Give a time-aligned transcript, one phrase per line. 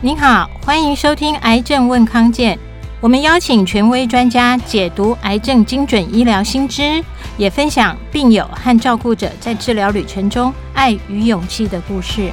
[0.00, 2.56] 您好，欢迎收听《癌症问康健》，
[3.00, 7.02] 我们邀请权威专家解读癌症精准医疗新知，
[7.36, 12.30] 也分享病友和照顾者在治疗旅程中爱与勇气的故事。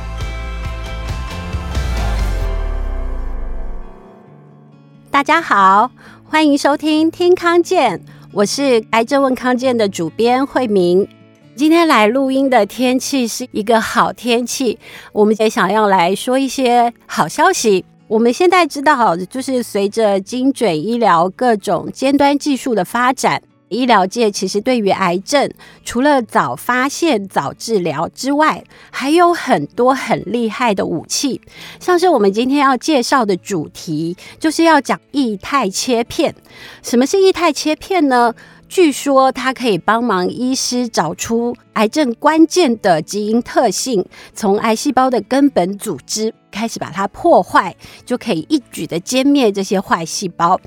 [5.10, 5.90] 大家好，
[6.24, 7.98] 欢迎收听《听康健》，
[8.32, 11.08] 我是《癌症问康健》的主编慧明。
[11.56, 14.78] 今天来录音的天气是一个好天气，
[15.14, 17.86] 我们也想要来说一些好消息。
[18.10, 25.50] 我们现在知道，就是随着精准医疗各种尖端技术的发展，医疗界其实对于癌症，
[25.86, 31.40] 除了早发现、早治疗之外，还有很多很厉害的武器。
[31.80, 36.36] 像是我们今天要介绍的主题，就是要讲异态切片。
[36.84, 38.34] 什么是异态切片呢？
[38.68, 50.60] 据说它可以帮忙医师找出癌症关键的基因特性，从癌细胞的根本组织开始把它破坏，就可以一举的歼灭这些坏细胞。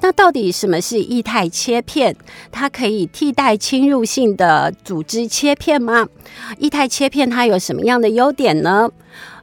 [0.00, 2.14] 那到底什么是液态切片？
[2.52, 6.06] 它可以替代侵入性的组织切片吗？
[6.58, 8.90] 液态切片它有什么样的优点呢？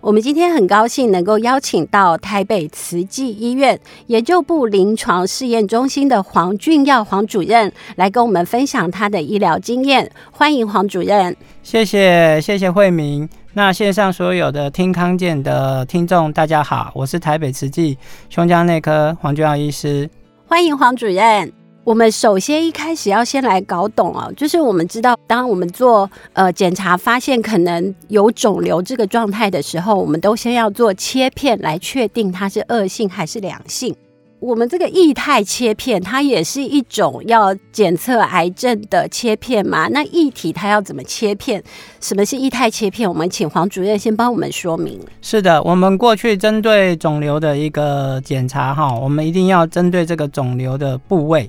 [0.06, 10.08] 我们今天很高兴能够邀请到台北慈济医院研究部临床试验中心的黄俊耀黄主任来跟我们分享他的医疗经验。
[10.30, 11.36] 欢迎黄主任。
[11.64, 13.28] 谢谢谢谢慧明。
[13.54, 17.98] 那线上所有的听康健的听众，大家好，我是台北慈济
[18.30, 20.08] 胸腔内科黄俊耀医师。
[20.46, 21.52] 欢迎黄主任。
[21.86, 33.96] 我们首先一开始要先来搞懂啊，就是我们知道，当我们做呃检查发现可能有肿瘤这个状态的时候，我们都先要做切片来确定它是恶性还是良性。
[34.40, 39.88] 我们这个液态切片，它也是一种要检测癌症的切片吗？
[39.92, 41.64] 那液体它要怎么切片？
[42.02, 43.08] 什么是液态切片？
[43.08, 45.00] 我们请黄主任先帮我们说明。
[45.22, 51.48] 是的，我们过去针对肿瘤的一个检查哈，我们一定要针对这个肿瘤的部位。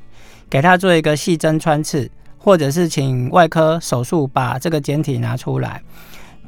[0.49, 5.83] 给他做一个细针穿刺，或者是请外科手术把这个简体拿出来。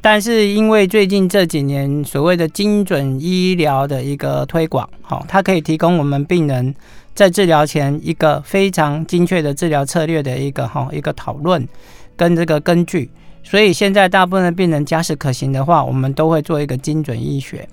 [0.01, 6.73] 但是因为最近这几年所谓的精准医疗的一个推广，好，它可以提供我们病人
[7.13, 11.67] 在治疗前一个非常精确的治疗策略的一个哈一个讨论
[12.15, 13.09] 跟这个根据。
[13.43, 17.67] 所以现在大部分的病人假使可行的话，我们都会做一个精准医学。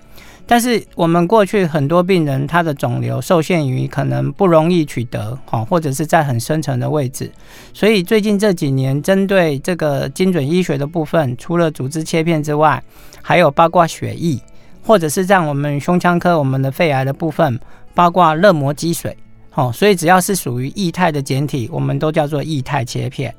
[0.48, 7.28] 但是我们过去很多病人，他的肿瘤受限于可能不容易取得，哈，或者是在很深层的位置，
[7.74, 12.80] 所以最近这几年针对这个精准医学的部分，除了组织切片之外，
[13.20, 14.40] 还有包括血液，
[14.84, 17.58] 或者是在我们胸腔科我们的肺癌的部分，
[17.92, 19.16] 包括热膜积水，
[19.54, 23.34] 哦，所以只要是属于液态的简体，我们都叫做液态切片。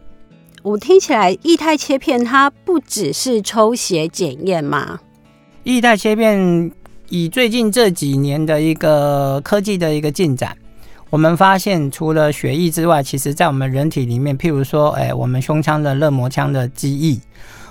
[0.62, 5.00] 我听起来液态切片它不只是抽血检验吗？
[5.64, 6.70] 液态切片。
[7.10, 10.56] 以最近这几年的一个科技的一个进展，
[11.10, 17.20] 我们发现除了血液之外，其实在我们人体里面，譬如说，哎，我们胸腔的肋膜腔的积液，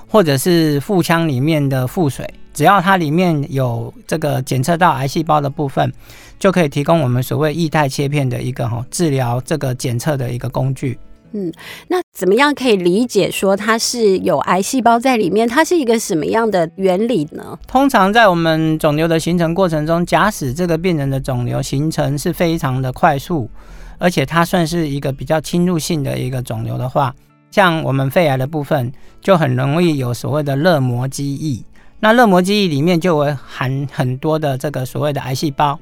[0.08, 5.92] 或者是腹腔里面的腹水，只要它里面有这个检测到癌细胞的部分，
[6.38, 10.98] 就可以提供我们所谓液态切片的一个哈治疗这个检测的一个工具。
[11.32, 11.53] 嗯，
[11.88, 15.47] 那怎么样可以理解说它是有癌细胞在里面？
[15.47, 17.59] 它是一个什么样的原理呢？
[17.66, 23.50] 通常在我们肿瘤的形成过程中，假使这个病人的肿瘤形成是非常的快速，
[23.98, 27.14] 而且它算是一个比较侵入性的一个肿瘤的话，
[27.50, 31.62] 像我们肺癌的部分，就很容易有所谓的热膜积液。
[32.00, 35.78] 那热膜积液里面就会含很多的这个所谓的癌细胞。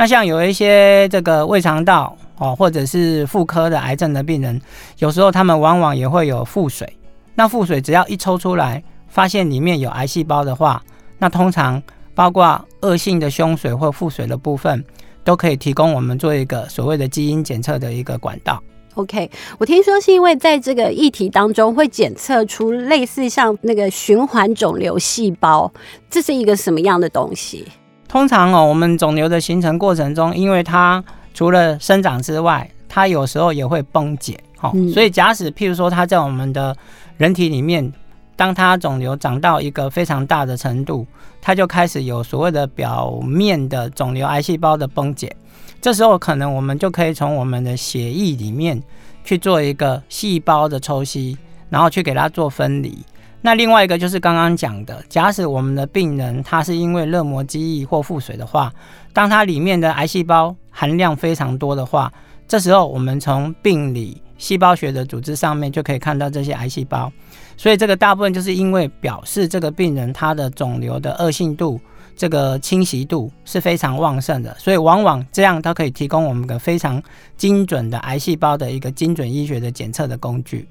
[0.00, 4.58] 那像有一些这个胃肠道哦，或者是妇科的癌症的病人，
[4.96, 6.90] 有时候他们往往也会有腹水。
[7.34, 10.82] 那腹水只要一抽出来，发现里面有癌细胞的话，
[11.18, 11.82] 那通常
[12.14, 14.82] 包括恶性的胸水或腹水的部分，
[15.22, 18.58] 都可以提供我们做一个所谓的基因检测的一个管道。
[18.94, 25.70] OK，我听说是因为在这个议题当中会检测出类似像那个循环肿瘤细胞，
[26.08, 27.68] 这是一个什么样的东西？
[28.10, 31.02] 通常哦，我们肿瘤的形成过程中，因为它
[31.32, 36.76] 除了生长之外，它有时候也会崩解，哦，所以假使譬如说它在我们的
[37.18, 37.92] 人体里面，
[38.34, 41.06] 当它肿瘤长到一个非常大的程度，
[41.40, 45.32] 它就开始有所谓的表面的肿瘤癌细胞的崩解，
[45.80, 48.82] 这时候可能我们就可以从我们的血液里面
[49.22, 52.98] 去做一个细胞的抽吸，然后去给它做分离。
[53.42, 58.72] 那另外一个就是刚刚讲的，假使我们的病人他是因为热膜积液或腹水的话，
[59.12, 62.12] 当它里面的癌细胞含量非常多的话，
[62.46, 67.10] 这时候我们从病理细胞学的组织上面就可以看到这些癌细胞。
[67.56, 71.80] 所以这个大部分就是因为表示这个病人他的肿瘤的恶性度
[72.16, 77.02] 这个侵袭度是非常旺盛的，所以往往这样它可以提供我们个非常
[77.38, 80.68] 精准的癌细胞的一个精准医学的检测的工具。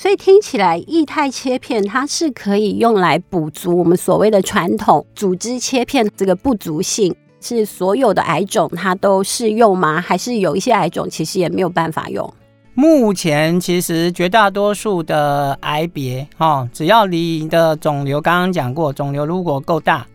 [0.00, 10.00] 所以听起来，液态切片它是可以用来补足我们所谓的传统组织切片这个不足性，是所有的癌种它都适用吗？
[10.00, 12.32] 还是有一些癌种其实也没有办法用？
[12.72, 20.06] 目前其实绝大多数的癌别，哦，只要你的肿瘤刚刚讲过，肿瘤如果够大，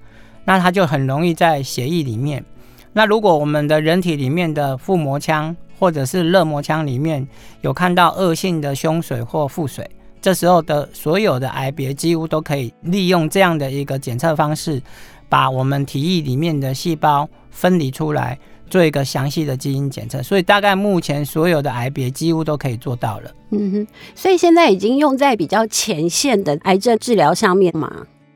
[0.45, 2.43] 那它就很容易在血液里面。
[2.91, 7.27] 那如果我们的人体里面的腹膜腔，或者是热膜腔里面
[7.61, 9.89] 有看到恶性的胸水或腹水，
[10.21, 14.81] 这时候的所有的癌别几乎都可以利用这样的一个检测方式，
[15.29, 18.37] 把我们体液里面的细胞分离出来，
[18.69, 20.23] 做一个详细的基因检测。
[20.23, 23.31] 所以大概目前所有的癌别几乎都可以做到了。
[23.51, 27.91] 嗯哼，所以现在已经用在比较前线的癌症治疗上面嘛？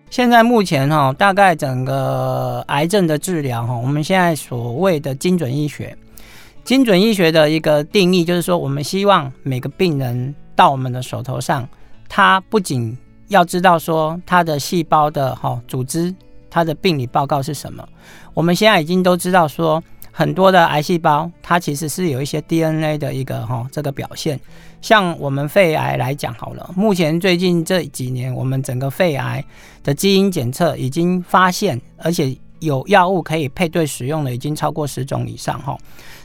[0.09, 5.95] 现在目前哈，大概整个癌症的治疗哈，我们现在所谓的精准医学。
[6.63, 11.67] 精准医学的一个定义就是说，我们希望每个病人到我们的手头上，
[12.07, 12.95] 他不仅
[13.27, 16.13] 要知道说他的细胞的哈组织，
[16.47, 17.87] 他的病理报告是什么。
[18.35, 24.39] 我们现在已经都知道说，很多的癌细胞它其实是有一些 DNA 的一个哈这个表现。
[24.79, 29.43] 像我们肺癌来讲好了，目前最近这几年，我们整个肺癌
[29.83, 32.37] 的基因检测已经发现，而且。
[32.59, 35.77] 有药物可以配对使用的已经超过十种以上哈，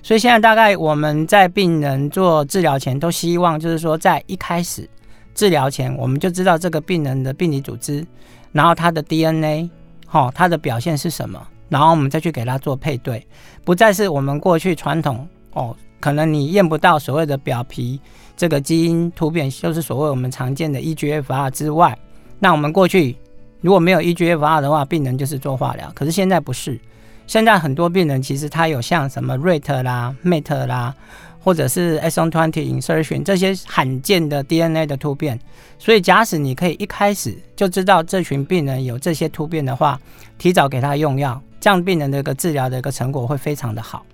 [0.02, 4.88] 所以现在大概我们在病人做治疗前都希望就是说在一开始
[5.34, 8.04] 治疗前我们就知道这个病人的病理组织，
[8.52, 9.68] 然后他的 DNA
[10.06, 13.26] 哈，他的表现是什么，然后我们再去给他做配对，
[13.64, 18.00] 不再是我们过去传统哦，可能你验不到所谓的表皮
[18.36, 21.96] 这个基因突变，就是所谓我们常见的 EGFR 之外，
[22.38, 23.16] 那我们过去。
[23.64, 25.90] 如果没有 EGFR 的话，病人就是做化疗。
[25.94, 26.78] 可是现在不是，
[27.26, 30.94] 现在很多病人其实他有像什么 RET 啦、MET 啦，
[31.42, 35.40] 或者是 S O N T W E N T Y insertion 这些罕见的 DNA 的突变。
[35.78, 39.98] 所以假使你可以一开始就知道这群病人有这些突变的话，
[40.36, 44.04] 提早给他用药，这样病人的一个治疗的一个成果会非常的好。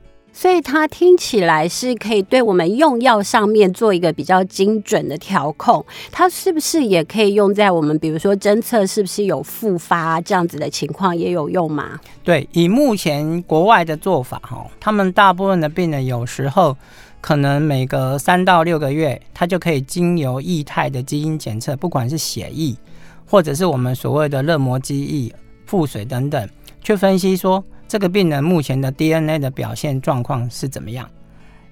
[0.41, 12.01] 所以它听起来是可以对我们用药上面做一个比较精准的调控，它是不是也可以用在我们比如说侦测是不是有复发这样子的情况也有用吗？
[12.25, 16.75] 对，以目前国外的做法哈，他们大部分的病人有时候
[17.21, 22.75] 可能每隔三到六个月，他就可以经由液态的基因检测，不管是血液
[23.27, 25.35] 或者是我们所谓的热膜基液、
[25.67, 26.49] 腹水等等，
[26.83, 27.63] 去分析说。
[27.91, 31.11] 这个病人目前的 DNA 的表现状况是怎么样？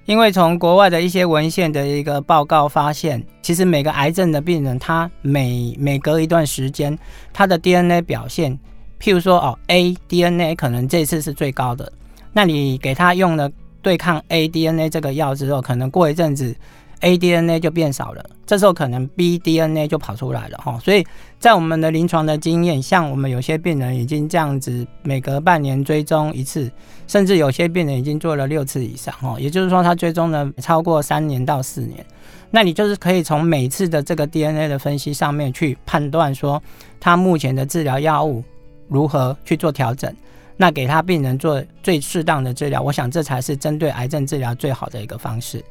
[0.03, 6.99] 因为从国外的一些文献的一个报告发现，其实每个癌症的病人，他每每隔一段时间，
[7.31, 8.51] 他的 DNA 表现，
[8.99, 11.89] 譬如说哦，A DNA 可能这次是最高的，
[12.33, 13.49] 那你给他用了
[13.81, 16.53] 对抗 A DNA 这个药之后，可能过一阵子。
[17.01, 21.01] A DNA 就变少了，这时候可能 B DNA 就跑出来了哈，所以
[21.39, 26.69] 在我们的临床的经验，像我们有些病人已经这样子每隔半年追踪一次，
[27.07, 32.05] 甚至有些病人已经做了六次以上哦，也就是说他追踪了超过三年到四年，
[32.51, 36.61] 那你就是可以从每次的这个 DNA 的分析上面去判断说
[36.99, 38.43] 他目前的治疗药物
[38.89, 40.13] 如何去做调整，
[40.57, 45.63] 那给他病人做最适当的治疗，我想这才是针对癌症治疗最好的一个方式。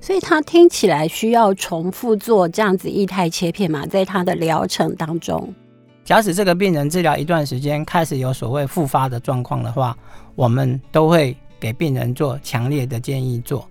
[0.00, 5.54] 所以他听起来需要重复做这样子液态切片嘛，在他的疗程当中，
[6.04, 9.96] 假使这个病人治疗一段时间开始有所谓复发的状况的话，
[10.34, 13.66] 我们都会给病人做强烈的建议做。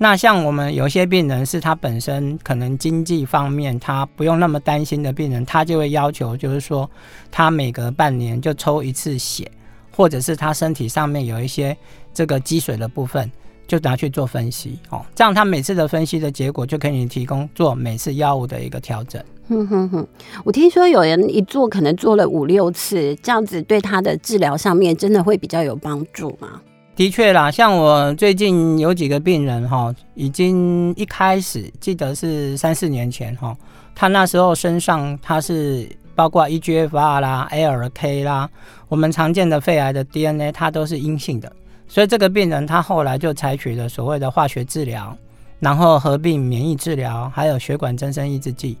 [0.00, 6.88] 那像我们有些病人是他本身可能经济方面他不用那么担心的病人，他就会要求就是说
[7.32, 9.50] 他每隔半年就抽一次血，
[9.90, 11.76] 或者是他身体上面有一些
[12.14, 13.28] 这个积水的部分。
[13.68, 19.22] 就拿去做分析哦，这样他每次的分析的结果就可以提供做每次药物的一个调整。
[19.48, 20.06] 哼哼哼，
[20.44, 26.60] 我听说有人一做可能做了五六次，这样子对他的治疗上面真的会比较有帮助吗？
[26.96, 33.56] 的确啦，像我最近有几个病人哈，已经一开始记得是三四年前哈，
[33.94, 38.50] 他那时候身上他是包括 EGFR 啦、ALK 啦，
[38.88, 41.52] 我们常见的肺癌的 DNA，它都是阴性的。
[41.88, 45.16] 所以这个病人他后来就采取了所谓的化学治疗，
[45.58, 48.76] 然后合并免疫治疗，还有血管增生抑制剂。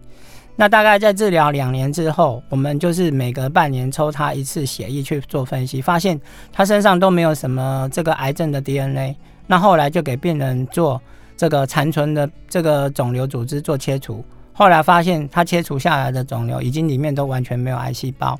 [0.54, 6.20] 那大概在治疗两年之后，我们就是每隔半年抽他一次血液去做分析，发现
[6.52, 9.16] 他身上都没有什么这个癌症的 DNA。
[9.46, 11.00] 那后来就给病人做
[11.36, 14.24] 这个残存的这个肿瘤组织做切除。
[14.52, 18.36] 后来发现他切除下来的肿瘤已经里面都完全没有癌细胞，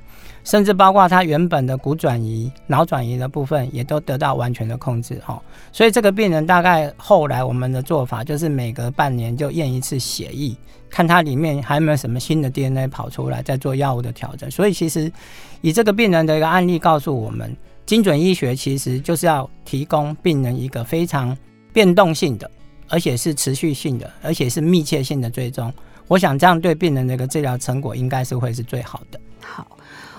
[0.48, 5.38] 甚至包括他原本的骨转移、脑转移的部分也都得到完全的控制哈。
[5.72, 10.56] 所以这个病人大概后来我们的做法就是每隔半年就验一次血液，
[10.88, 14.50] 看他里面还有没有什么新的 DNA 跑出来，再做药物的调整。
[14.50, 15.12] 所以其实
[15.60, 21.36] 以这个病人的一个案例告诉我们，精准医学其实就是要提供病人一个非常
[21.74, 22.50] 变动性的。
[22.90, 25.70] 而且是持续性的，而且是密切性的追踪。
[26.06, 29.20] 我想这样对病人的一个治疗成果应该是会是最好的。
[29.42, 29.76] 好，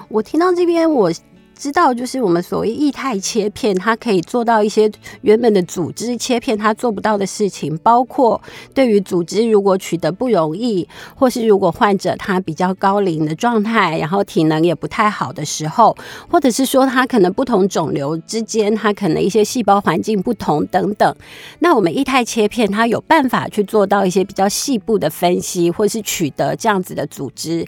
[0.09, 1.11] 我听到这边我。
[1.59, 4.89] 知道，就是我们所谓液态切片，它可以做到一些
[5.23, 8.41] 原本的组织切片它做不到的事情，包括
[8.73, 15.93] 对于组织如果取得不容易，或是如果患者他比较高龄的状态，然后体能也不太好的时候，
[16.31, 21.13] 或者是说他可能不同肿瘤之间，他可能一些细胞环境不同等等，
[21.59, 27.67] 那我们液态切片它有办法去做到一些比较细部的分析，或是取得这样子的组织，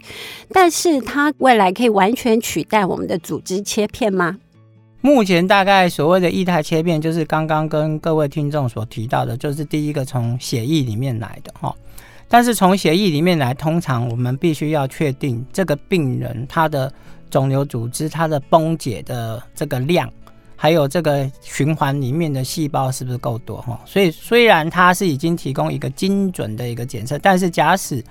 [0.50, 3.81] 但是它未来可以完全取代我们的组织切。
[3.82, 4.38] 切片吗？
[5.00, 11.74] 目前大概所谓的液态切片，就是刚刚跟各位听众所提到的，就是第一个从血液里面来的哈。
[12.28, 16.92] 但是从血液里面来，通常我们必须要确定这个病人他的
[17.28, 20.08] 肿瘤组织它的崩解的这个量，
[20.54, 23.80] 还有这个循环里面的细胞是不是够多哈。
[23.84, 28.04] 所以虽然它是已经提供一个精准的一个检测，但是假使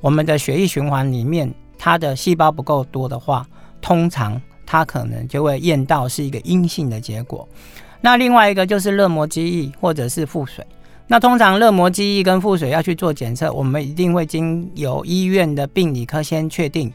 [0.00, 3.44] 我们的血液循环里面它的细胞不够多的话，
[3.82, 7.48] 通常它可能就会验到是一个阴性的结果。
[8.00, 10.66] 那另外一个就是热膜肌液或者是腹水。
[11.06, 16.92] 那通常热膜肌液跟腹水要去做检测，我们一定会经由医院的病理科先确定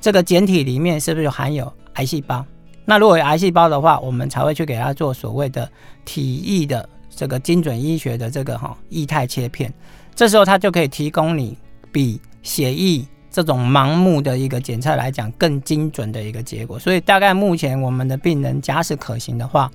[0.00, 2.44] 这个检体里面是不是含有癌细胞。
[2.84, 5.70] 那如果有癌细胞的话，我们才会去给他做所谓的
[6.04, 9.72] 体液的这个精准医学的这个哈液态切片。
[10.14, 11.56] 这时候它就可以提供你
[11.90, 13.06] 比血液。
[13.30, 16.78] 这种盲目的一个检测来讲，更精准的一个结果。
[16.78, 19.70] 所以大概目前我们的病人，假使可行的话，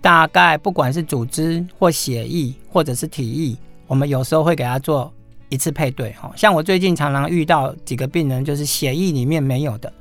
[0.00, 5.12] 大概不管是组织或血液或者是体液，我们有时候会给他做
[5.48, 6.12] 一次配对。
[6.12, 9.92] 哈，像我最近常常遇到几个病人，就是血液里面没有的，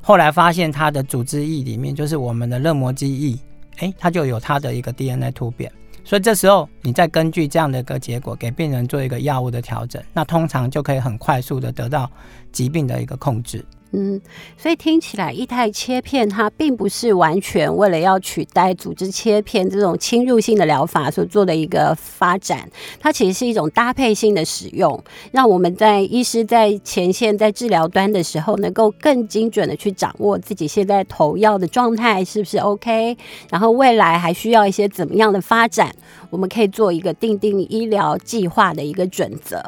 [0.00, 3.38] 后来发现他的组织液里面，就是我们的热膜肌液，
[3.78, 5.70] 哎，他就有他的一个 DNA 突变。
[6.08, 12.10] 所以这时候，你再根据这样的一个结果，给病人做一个药物的调整，那通常就可以很快速的得到
[12.50, 13.62] 疾病的一个控制。
[13.92, 14.20] 嗯，
[14.58, 22.68] 所以听起来，液态切片它并不是完全为了要取代组织切片这种侵入性的疗法所做的一个发展，
[23.00, 25.02] 它其实是一种搭配性的使用，
[25.32, 33.16] 让我们在医师在前线在治疗端的时候，能够更精准的去掌握自己现在投药的状态是不是 OK，
[33.50, 35.90] 然后未来还需要一些怎么样的发展，
[36.28, 39.64] 我们可以做一个定定医疗计划的一个准则。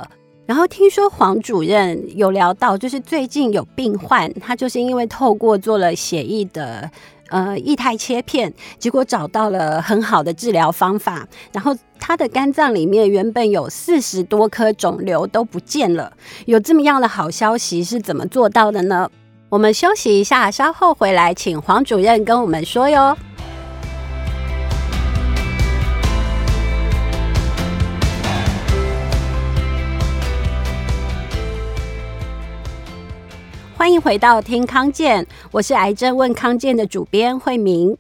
[0.51, 6.91] 然后听说黄主任有聊到，就是最近有病患，他就是因为透过做了血液的
[7.29, 16.13] 呃液态切片，结果找到了很好的治疗方法，然后他的肝脏里面原本有四十多颗肿瘤都不见了，
[16.47, 19.09] 有这么样的好消息是怎么做到的呢？
[19.51, 23.17] 我们休息一下，稍后回来请黄主任跟我们说哟。
[33.81, 37.97] 欢迎回到听康健，我是癌症问康健的主编慧明。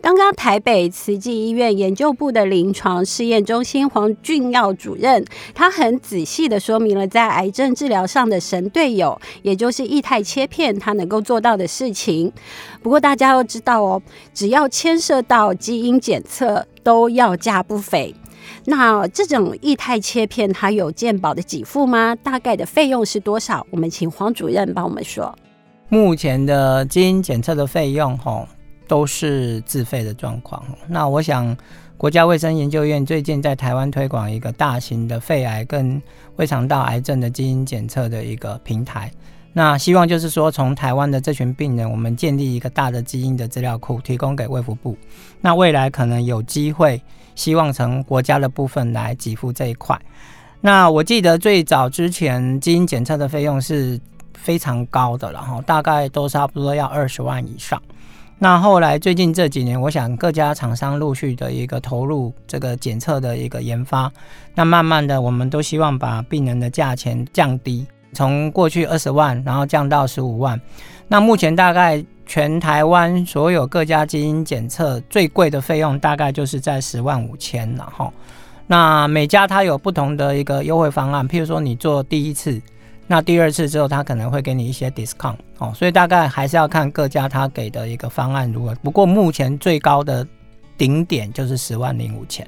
[0.00, 12.32] 刚刚台北慈济医院研究部的临床试验中心黄俊耀主任，他很仔细地说明了在癌症治疗上的神队友，也就是液态切片，它能够做到的事情。
[12.80, 14.00] 不过大家要知道哦，
[14.32, 18.14] 只要牵涉到基因检测，都要价不菲。
[18.66, 22.16] 那这种液态切片它有健保的给付吗？
[22.16, 23.64] 大概的费用是多少？
[23.70, 25.32] 我们请黄主任帮我们说。
[25.88, 28.46] 目前的基因检测的费用，吼，
[28.88, 30.60] 都是自费的状况。
[30.88, 31.56] 那我想，
[31.96, 36.02] 国家卫生研究院最近在台湾推广一个大型的肺癌跟
[36.34, 39.08] 胃肠道癌症的基因检测的一个平台。
[39.52, 44.94] 那希望就是说，从台湾的这群病人，我们建立一个大的基因的资料库，提供给卫福部。
[45.40, 47.00] 那未来可能有机会，
[47.36, 49.96] 希望从国家的部分来给付这一块。
[50.60, 54.00] 那我记得最早之前基因检测的费用是
[54.34, 57.80] 非常高的，然后大概都差不多要二十万以上。
[58.38, 64.10] 那后来最近这几年，我想各家厂商陆续的一个投入这个检测的一个研发，
[64.54, 67.86] 那慢慢的我们都希望把病人的价钱降低。
[68.12, 70.60] 从过去二十万，然后降到十五万。
[71.08, 78.12] 那目前大概全台湾所有各家基因检测最贵的费用，大概就是在十万五千，然后，
[78.66, 82.60] 那每家它有不同的一个优惠方案，譬如说你做第一次，
[83.06, 88.74] 那第二次之后，他可能会给你一些 discount 哦，所以大概还是要看各家他给的一个方案如何。
[88.82, 90.26] 不过目前最高的
[90.76, 92.44] 顶点就是十万零五千。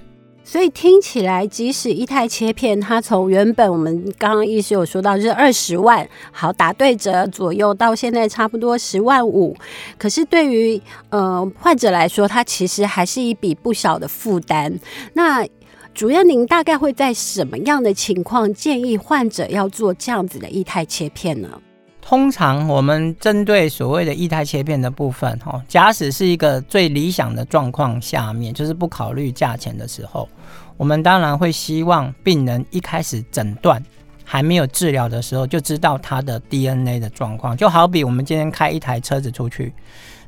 [0.51, 9.55] 所以听起来，即使一台切片，它从原本我们刚刚医师有说到是二十万，好打对折左右，到现在差不多十万五。
[9.99, 14.73] 可是对于呃患者来说，它其实还是一笔不小的负担。
[15.13, 15.47] 那
[15.93, 21.61] 主任，您大概会在什么样的情况建议患者要做这样子的液态切片呢？
[22.09, 30.27] 通常我们针对所谓的液态切片的部分，哈，假使是一个最理想的状况下面，就是不考虑价钱的时候，
[30.79, 33.85] 我们当然会希望病人一开始诊断
[34.25, 37.55] 还没有治疗的时候，就知道他的 DNA 的状况。
[37.55, 39.75] 就好比我们今天开一台车子出去，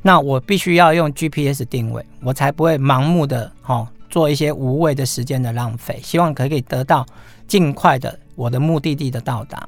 [0.03, 7.07] 那我必须要用 GPS 定位，我才不会盲目的哈做一些无谓的时间的浪费，希望可以得到
[7.49, 9.67] 尽快的我的目的地的到达。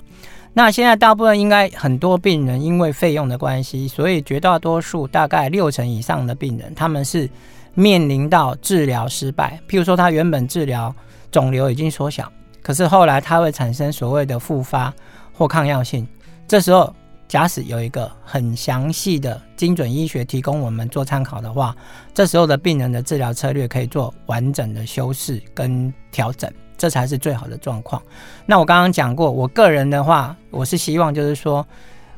[0.55, 7.29] 那现在大部分应该很多病人因为费用的关系，所以绝大多数大概六成以上的病人，他们是
[7.75, 9.59] 面临到治疗失败。
[9.67, 10.95] 譬如说，他原本治疗
[11.31, 12.31] 肿瘤已经缩小，
[12.63, 14.93] 可是后来他会产生所谓的复发
[15.33, 16.07] 或抗药性。
[16.47, 16.95] 这时候，
[17.27, 21.75] 假使有一个很详细的精准医学提供我们做参考的话，
[22.13, 26.53] 这时候的病人的治疗策略可以做完整的修饰跟调整。
[26.83, 28.03] 这才是最好的状况。
[28.45, 31.65] 那我刚刚讲过，我个人的话，我是希望就是说，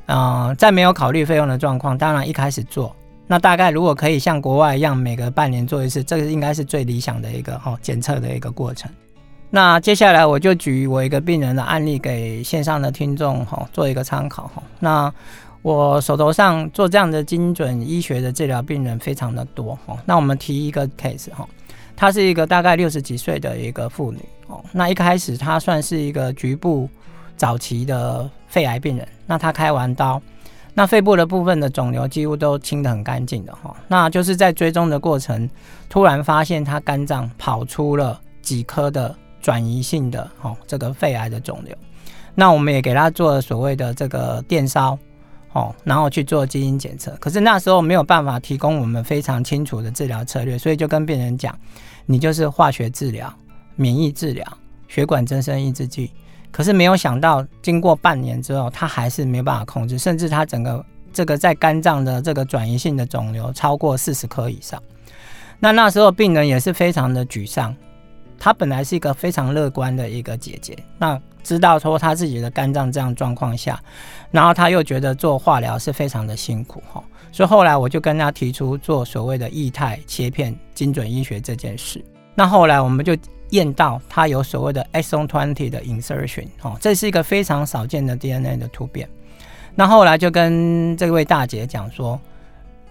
[0.07, 8.91] 嗯、在没有考虑费用的状况，当然一开始做，那大概如果可以像国外一样，每个半年做一次，这个应该是最理想的一个哈检测的一个过程。
[9.51, 14.63] 那接下来我就举我一个病人的案例给线上的听众哈做一个参考哈。
[14.81, 15.13] 那
[15.61, 19.95] 我手头上做这样的精准医学的治疗病人非常的多哈。
[20.07, 21.47] 那我们提一个 case 哈。
[21.97, 24.63] 她是一个大概六十几岁的一个妇女哦。
[24.73, 26.89] 那一开始她算是一个局部
[27.37, 29.07] 早期的肺癌病人。
[29.27, 30.21] 那她开完刀，
[30.75, 33.75] 那肺部的部分的肿瘤几乎都清得很干净的哈。
[33.89, 35.49] 那就是在追踪的过程，
[35.89, 41.77] 突然发现她肝脏跑出了几颗的转移性的哦这个肺癌的肿瘤。
[42.35, 44.99] 那我们也给她做了所谓的这个电烧。
[45.55, 51.57] 哦，然后去做基因检测，可是那时候没有办法提供我们非常清楚的治疗策略，所以就跟病人讲，
[52.07, 53.33] 你就是化学治疗、
[53.77, 54.45] 免疫治疗、
[54.89, 56.11] 血管增生抑制剂。
[56.51, 64.83] 可是没有想到，经过半年之后，他还是没有办法控制，甚至他整个这个在肝脏的这个转移性的肿瘤超过四十颗以上。
[65.61, 67.75] 那那时候病人也是非常的沮丧，
[68.39, 71.21] 他本来是一个非常乐观的一个姐姐，那。
[71.45, 73.79] 知道说他自己的肝脏这样状况下，
[74.31, 82.03] 然后他又觉得做化疗是非常的辛苦哈，所以后来我就跟他提出做所谓的液态切片精准医学这件事。
[82.35, 83.15] 那后来我们就
[83.51, 89.07] 验到他有所谓的 exon 20的 insertion 哦，这是一个非常少见的 DNA 的突变。
[89.75, 92.19] 那后来就跟这位大姐讲说，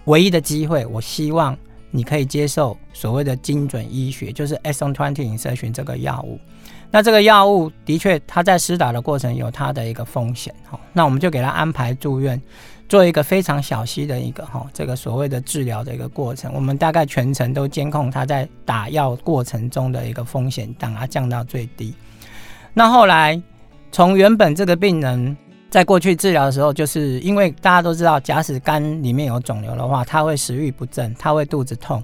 [0.04, 1.58] 唯一的机会，我希望
[1.96, 6.40] 你可以接受所谓的精准医学，就是 exon 20 insertion 这个药物。
[6.90, 10.78] 那这个药物的确，它在施打的过程有它的一个风险哈。
[10.92, 12.40] 那我们就给他安排住院，
[12.88, 16.52] 做一个非常小心的一个哈，这个所谓的治疗的一个过程。
[16.52, 21.94] 我们大概全程都监控他在打药过程中的一个风险，让它降到最低。
[22.72, 23.40] 那后来
[23.92, 25.36] 从原本这个病人
[25.74, 32.00] 在过去治疗的时候，就是因为大家都知道，假使肝里面有肿瘤的话，他会食欲不振，他会肚子痛。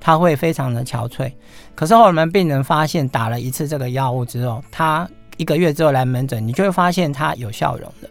[0.00, 1.30] 他会非常的憔悴，
[1.74, 5.06] 可是后来我们病人发现打了一次这个药物之后，他
[5.36, 8.08] 一个月之后来门诊，你就会发现他有笑容了。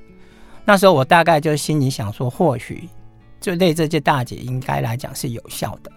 [0.63, 2.87] 那时候我大概就心里想说，或许
[3.41, 5.91] 就对这届大姐应该来讲是有效的。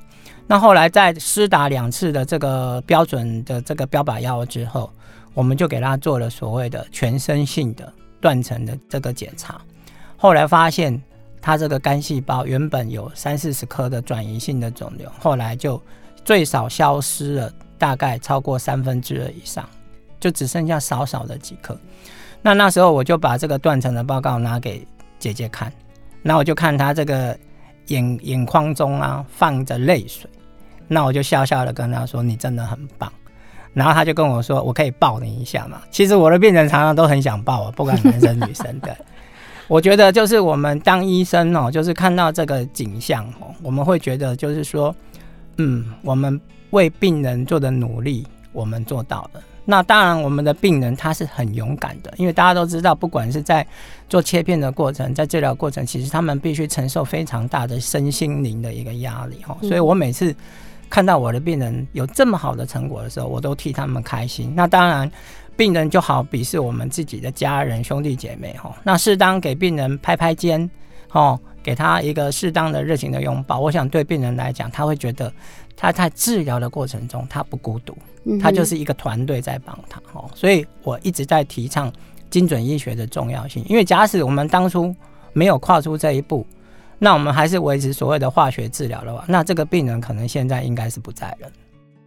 [0.46, 4.90] 那后来在施打两次的这个标准的这个标靶药物之后，
[5.34, 7.92] 我们就给他做了所谓的全身性的
[8.22, 9.60] 断层的这个检查，
[10.16, 10.98] 后来发现。
[11.44, 15.82] 他这个肝细胞原本有三四十颗的转移性的肿瘤，后来就
[16.24, 19.68] 最少消失了，大概超过三分之二以上，
[20.20, 21.76] 就只剩下少少的几颗。
[22.42, 24.86] 那那时候我就把这个断层的报告拿给
[25.18, 25.72] 姐姐看，
[26.22, 27.36] 那我就看她这个
[27.88, 30.30] 眼眼眶中啊放着泪水，
[30.86, 33.12] 那我就笑笑的跟她说：“你真的很棒。”
[33.74, 38.96] 然后他就跟我说：“我可以抱你一下嘛？”其实我的病人常常都很想抱我，不管男生女生的。
[39.68, 44.94] 我觉得就是我们当医生哦，就是看到这个景象哦，我们会觉得就是说，
[45.56, 46.38] 嗯，我们
[46.70, 49.40] 为病人做的努力，我们做到了。
[49.64, 53.64] 那当然，我们的病人他是很勇敢的，因为大家都知道，不管是在
[54.08, 59.56] 做切片的过程，在治疗过程，其实他们必须承受非常大的身心灵的一个压力哈。
[59.62, 60.34] 所以我每次
[60.92, 64.52] 看到我的病人有这么好的成果的时候，我都替他们开心。
[64.54, 65.10] 那当然，
[65.56, 68.76] 病人就好比是我们自己的家人、兄弟姐妹哈。
[68.84, 70.70] 那适当给病人拍拍肩，
[71.12, 75.32] 哦，给他一个适当的热情的拥抱，我想对病人来讲，他会觉得
[75.74, 77.96] 他在治疗的过程中他不孤独，
[78.38, 80.30] 他就是一个团队在帮他哦。
[80.34, 81.90] 所以我一直在提倡
[82.28, 84.94] 精准医学的重要性，因为假使我们当初
[85.32, 86.46] 没有跨出这一步。
[87.04, 91.48] 那我们还是维持所谓的化学治疗的话，那这个病人可能现在应该是不在了。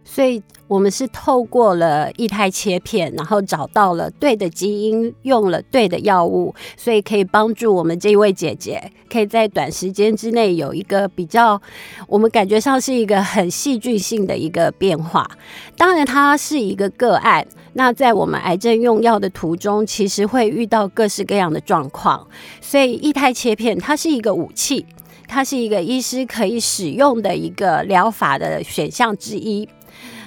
[0.06, 11.60] 所以我们是透过了液态切片，然后找到了对的基因，用了对的药物，所以可以帮助我们这一位姐姐，可以在短时间之内有一个比较，
[12.08, 15.30] 我们感觉上是一个很戏剧性的一个变化。
[15.76, 17.46] 当然，它是一个个案。
[17.78, 22.26] 那在我们癌症用药的途中，其实会遇到各式各样的状况，
[22.58, 24.86] 所以异态切片它是一个武器，
[25.28, 29.68] 它是一个医师可以使用的一个疗法的选项之一。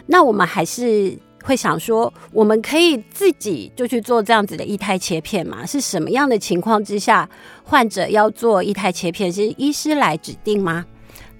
[0.05, 5.65] 那我们还是会想说，我们可以自己就去做这样子的液态切片吗？
[5.65, 7.27] 是什么样的情况之下，
[7.63, 10.85] 患者要做液态切片，是医师来指定吗？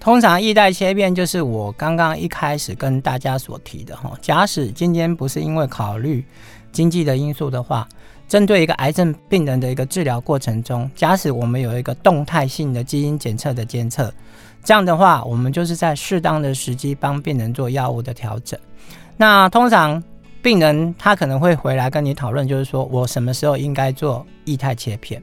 [0.00, 4.10] 通常异态切片就是我刚刚一开始跟大家所提的哈。
[4.22, 6.24] 假使今天不是因为考虑
[6.72, 7.86] 经济的因素的话，
[8.26, 14.10] 针对一个癌症病人的一个治疗过程中，假使我们有一个动态性的基因检测的监测，
[14.64, 18.58] 这样的话，我们就是在适当的时机帮病人做药物的调整。
[19.18, 20.02] 那通常
[20.40, 25.22] 病人他可能会回来跟你讨论，就是说我什么时候应该做异态切片。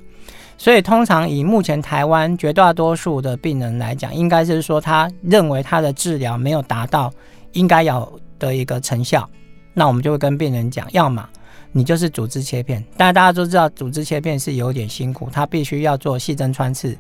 [0.58, 7.14] 所以，通常以目前台湾绝大多数的病人来讲，应该是说他认为他的治疗没有达到
[7.54, 9.30] 应该有的一个成效，
[9.74, 11.28] 那我们就会跟病人讲，要么
[11.72, 12.84] 你就是组织切片。
[12.98, 16.98] 但大家都知道，组织切片是有点辛苦，他必须要做细针穿刺，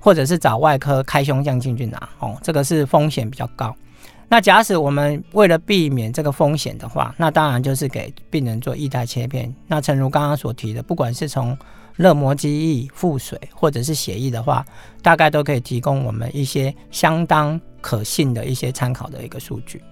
[0.00, 3.74] 或者是找外科开胸腔进去拿，哦，这个是风险比较高。
[4.28, 9.54] 那假使我们为了避免这个风险的话，那当然就是给病人做液态切片。
[9.68, 11.56] 那诚如刚刚所提的，不管是从
[11.96, 14.64] 热膜肌液、腹水或者是协议的话，
[15.02, 19.82] 大概都可以提供我们一些相当可信的一些参考的一个数据。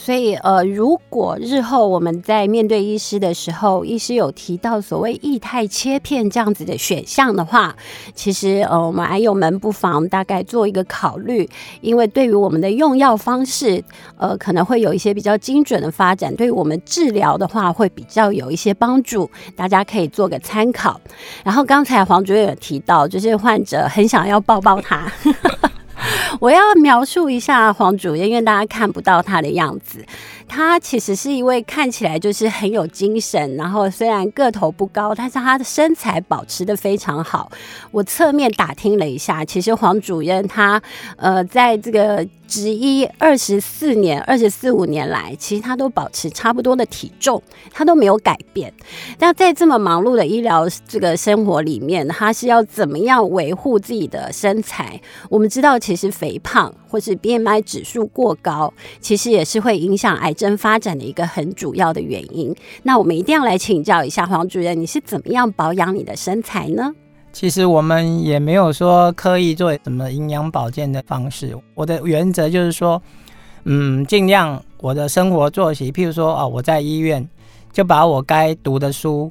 [0.00, 7.74] 所以，呃，如果日后我们在面对医师的时候，医师有提到所谓液态切片这样子的选项的话，
[8.14, 11.46] 其实，呃，我们癌友们不妨大概做一个考虑，
[11.80, 13.82] 因为对于我们的用药方式，
[14.16, 20.98] 呃，可能会有一些比较精准的发展，对于我们治疗的话，会比较有一些帮助，大家可以做个参考。
[21.44, 25.12] 然后刚才黄主任有提到，就是患者很想要抱抱他。
[26.40, 30.04] 我要描述一下黄主任，因为大家看不到他的样子。
[30.48, 37.52] 他其实是一位看起来就是很有精神，然后虽然个头不高，但是他的身材保持的非常好。
[37.90, 40.82] 我侧面打听了一下，其实黄主任他
[41.16, 42.26] 呃，在这个。
[42.48, 48.72] 执医二十四年、二十四五年来，其实他都保持差不多的体重，他都没有改变。
[49.18, 54.98] 那在这么忙碌的医疗这个生活里面，他是要怎么样维护自己的身材？
[55.28, 62.54] 我们知道，其实肥胖或是 BMI 指数过高，其实也是会影响癌症发展的一个很主要的原因。
[62.82, 66.92] 那我们一定要来请教一下黄主任，你是怎么样保养你的身材呢？
[67.30, 71.54] 其实我们也没有说刻意做什么营养保健的方式。
[71.74, 73.00] 我的原则就是说，
[73.64, 77.28] 嗯，尽量我的生活作息，譬如说哦，我在医院
[77.70, 79.30] 就把我该读的书、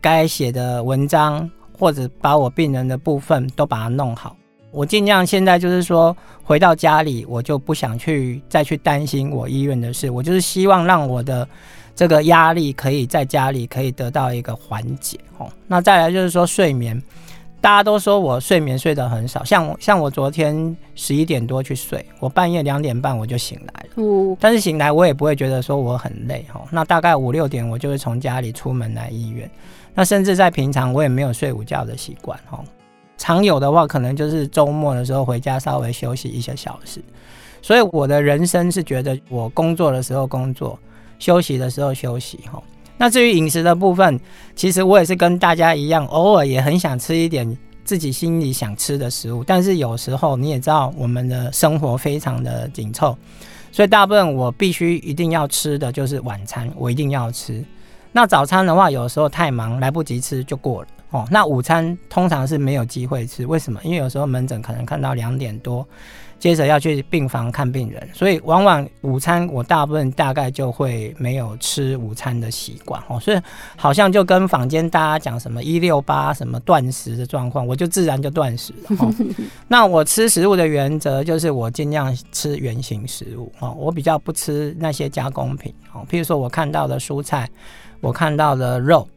[0.00, 4.34] 该写的文章，或者把我病人的部分都把它弄好。
[4.74, 11.48] 我尽量现在就是说，回到家里我就不想去再去担心我医院的事，我就是希望让我的
[11.94, 15.18] 这个压力可以在家里可以得到一个缓解。
[15.38, 17.00] 哦，那再来就是说睡眠。
[17.60, 23.90] 大家都说我睡眠睡得很少，像像我昨天十一点多去睡，我半夜两点半我就醒来了。
[23.96, 26.60] 嗯，但是醒来我也不会觉得说我很累哦。
[26.70, 29.50] 那大概五六点我就会从家里出门来医院。
[29.94, 32.62] 那甚至在平常我也没有睡午觉的习惯哈。
[33.16, 37.00] 常有的话可能就是周末的时候回家稍微休息一些小时。
[37.62, 40.78] 所以我的人生是觉得我工作的时候工作，
[41.18, 42.62] 休息的时候休息哈。
[42.98, 44.20] 那至于饮食的部分，
[44.54, 49.42] 其实我也是跟大家一样，偶尔也很想吃一点自己心里想吃的食物。
[49.42, 53.16] 但是有时候你也知道，我们的生活非常的紧凑，
[53.72, 57.64] 所以大部分我必须一定要吃的就是晚餐，我一定要吃。
[58.12, 61.26] 那早餐的话，有时候太忙来不及吃就过了哦。
[61.30, 63.80] 那午餐通常是没有机会吃，为什么？
[63.82, 65.86] 因为有时候门诊可能看到两点多。
[66.36, 73.40] 接着要去病房看病人，所以往往午餐我大部分大概就会没有吃午餐的习惯哦，所以
[73.76, 79.14] 好像就跟坊间大家讲什么一六八什么断食的状况，我就自然就断食了哦。
[79.68, 87.48] 那我吃食物的原则就是我尽量吃原形食物哦，我比较不吃那些加工品哦，譬如说我看到的蔬菜，
[88.02, 89.08] 我看到的肉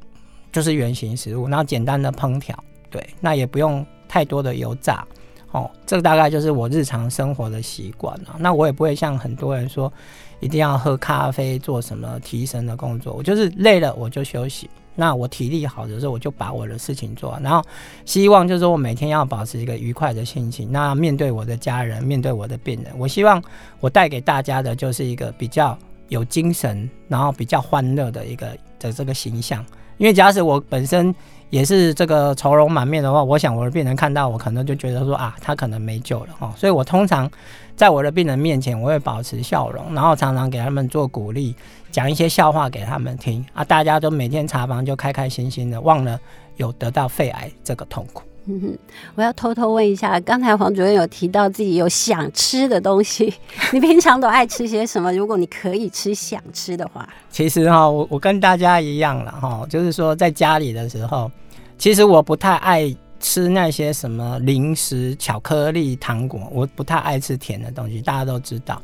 [0.57, 2.57] 就是圆形食物，然后简单的烹调，
[2.89, 5.05] 对，那也不用太多的油炸。
[5.51, 8.35] 哦，这个大概就是我日常生活的习惯了。
[8.39, 9.93] 那我也不会像很多人说，
[10.39, 13.13] 一定要喝咖啡做什么提神的工作。
[13.13, 14.67] 我就是累了我就休息。
[14.95, 17.39] 那我体力好的时候，我就把我的事情做。
[17.43, 17.63] 然后
[18.03, 20.71] 希望就是说我每天要保持一个愉快的心情。
[20.71, 23.39] 那面对我的家人，面对我的病人，我希望
[23.79, 29.63] 我带给大家的就是一个比较有精神，然后比较欢乐的一个的这个形象。
[29.97, 31.13] 因为假使我本身。
[31.49, 36.51] 也是这个愁容满面的话，我想我的病人看到我，可能就觉得说啊，他可能没救了哦。
[36.57, 37.31] 所以我通常
[37.73, 41.55] 在我的病人面前，我会保持笑容，然后常常给他们做鼓励，
[41.89, 46.19] 讲一些笑话给他们听啊，大家都每天查房就开开心心的，忘了
[46.57, 48.23] 有得到肺癌这个痛苦。
[48.47, 48.77] 嗯，
[49.15, 53.33] 我要偷偷问一下，刚才黄主任有提到自己有想吃的东西，
[53.71, 55.11] 你平常都爱吃些什么？
[55.13, 61.29] 如果你可以吃想吃的话，其实哈，我我跟大家一样了哈，就是说在家里的时候，
[61.77, 68.81] 其实我不太爱吃那些什么零食、巧克力、糖果，我不太爱吃甜的东西，大家都知道。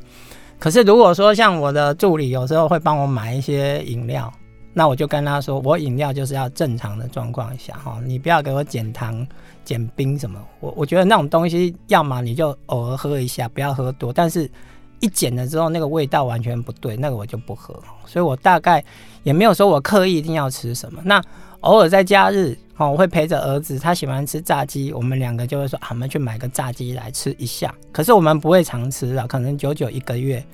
[0.59, 4.31] 可是如果说像我的助理有时候会帮我买一些饮料，
[4.73, 9.25] 那我就跟他说，我饮料就是要正常的状况下哈，你不要给我减糖。
[9.65, 10.45] 减冰什么？
[10.59, 14.11] 我我觉得那种东西，要么你就偶尔喝一下，不要喝多。
[14.11, 14.51] 但是，
[14.99, 17.73] 一减了之后，那个味道完全不对，那个我就不喝。
[18.05, 18.83] 所以我大概
[19.23, 21.01] 也没有说我刻意一定要吃什么。
[21.05, 21.23] 那
[21.61, 27.73] 偶尔在假日，哦，我会陪着儿子，他喜欢吃炸鸡，我们两个就会说，啊，我们去买个炸鸡来吃一下。
[27.93, 30.45] 可是我们不会常吃了，可能久久一个月。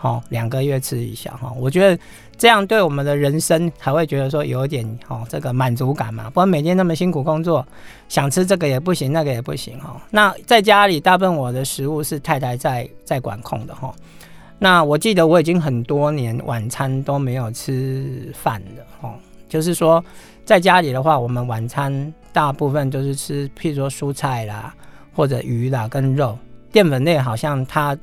[0.00, 2.00] 好，两个月吃一下哈，我觉得
[2.36, 6.30] 这样对我们的人生还会觉得说有点哦，这个满足感嘛。
[6.30, 7.66] 不然每天那么辛苦工作，
[8.08, 10.00] 想吃这个也不行，那个也不行哈。
[10.08, 13.92] 那在家里，大部分我的食物是太太在在管控的哈。
[14.60, 19.12] 那我记得我已经很多年晚餐都没有吃饭的哈，
[19.48, 20.02] 就是说
[20.44, 24.72] 在家里的话，我们晚餐大部分都是吃，譬如说蔬菜啦，
[25.12, 26.38] 或者鱼啦跟肉，
[26.70, 27.98] 淀粉类好像它。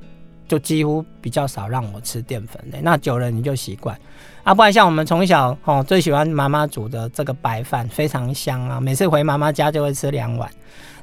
[0.48, 3.98] 就几乎比较少让我吃淀粉类，那久了你就习惯
[4.44, 4.54] 啊。
[4.54, 8.80] 不然像我们从小哦最喜欢妈妈煮的这个白饭，非常香啊。
[8.80, 10.50] 每次回妈妈家就会吃两碗，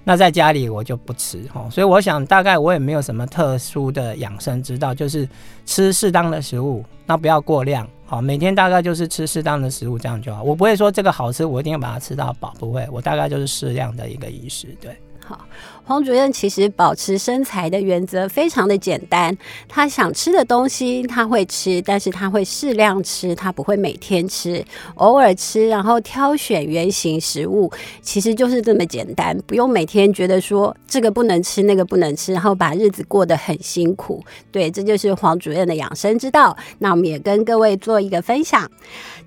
[0.04, 1.68] 那在家里我就不吃哦。
[1.70, 5.28] 所以我想大概我也没有什么特殊的养生之道，就是
[5.66, 8.22] 吃适当的食物，那不要过量哦。
[8.22, 10.42] 每天大概就是吃适当的食物这样就好。
[10.44, 12.86] 我不会说这个好吃，我一定要把它吃到饱，不会。
[12.92, 14.96] 我大概就是适量的一个饮食，对。
[15.24, 15.44] 好。
[15.84, 19.36] 黄主任其实保持身材的原则非常的简单，
[19.68, 24.64] 他想吃的东西他会吃，但是他会适量吃，他不会每天吃，
[24.94, 34.22] 偶尔吃，然后挑选原型食物，其实就是这么简单，不用每天觉得说这个不能吃，那个不能吃，然后把日子过得很辛苦。
[34.52, 36.56] 对，这就是黄主任的养生之道。
[36.78, 38.70] 那我们也跟各位做一个分享。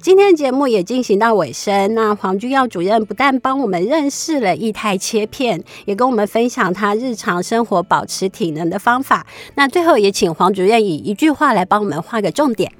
[0.01, 6.44] 今天的节目也进行到尾声，那黄君耀主任不但帮我们认识了液态切片，也跟我们分。
[6.45, 9.25] 分享他日常生活保持体能的方法。
[9.55, 12.71] 那最后也请黄主任以一句话来帮我们画个重点。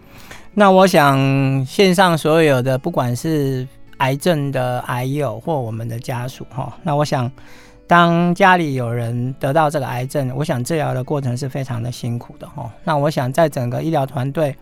[0.53, 7.29] 那我想线上所有的不管是癌症的癌友或我们的家属哈，那我想
[7.87, 12.71] 当家里有人得到这个癌症，我想治疗的过程是非常的辛苦的哈。
[12.83, 14.55] 那我想在整个医疗团队，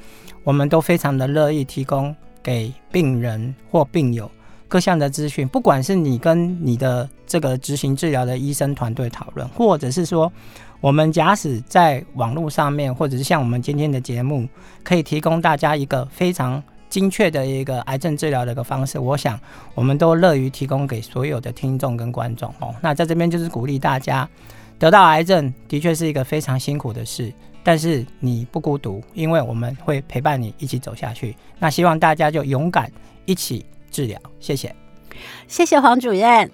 [0.46, 4.32] 我们都非常的乐意提供给病人或病友。
[4.74, 10.34] 各项的资讯，不管是你跟你的这个执行治疗的医生团队讨论，或者是说
[10.82, 14.50] 我们假使在网络上面，或者是像我们今天的节目，
[14.84, 16.60] 可以提供大家一个非常
[16.90, 19.40] 精确的一个癌症治疗的一个方式，我想
[19.76, 22.74] 我们都乐于提供给所有的听众跟观众哦。
[22.82, 24.28] 那在这边就是鼓励大家，
[24.80, 27.32] 得到癌症的确是一个非常辛苦的事，
[27.64, 31.36] 但是你不孤独，因为我们会陪伴你一起走下去。
[31.60, 32.92] 那希望大家就勇敢
[33.26, 33.64] 一起。
[33.94, 34.76] 治疗，谢谢，
[35.48, 36.52] 谢谢黄主任。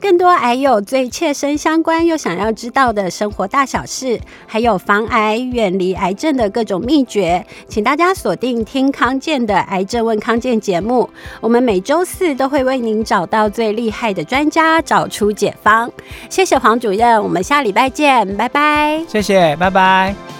[0.00, 11.08] 更多癌友最切身相关又想要知道的生活大小事，还有防癌、远离癌症的各种秘诀，请大家锁定听康健的《癌症问康健》节目。
[11.42, 15.92] 我们每周四都会为您找到最厉害的专家，找出解方。
[16.30, 19.04] 谢谢黄主任，我们下礼拜见，拜拜。
[19.06, 20.39] 谢谢，拜拜。